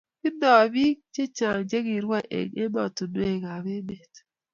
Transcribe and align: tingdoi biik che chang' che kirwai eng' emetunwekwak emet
tingdoi 0.21 0.67
biik 0.73 0.97
che 1.13 1.23
chang' 1.37 1.67
che 1.69 1.79
kirwai 1.87 2.25
eng' 2.37 2.57
emetunwekwak 2.63 3.65
emet 3.77 4.13